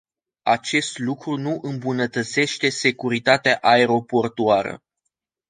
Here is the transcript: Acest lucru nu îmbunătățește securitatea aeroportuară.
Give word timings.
Acest 0.43 0.97
lucru 0.99 1.37
nu 1.37 1.59
îmbunătățește 1.61 2.69
securitatea 2.69 3.57
aeroportuară. 3.61 4.83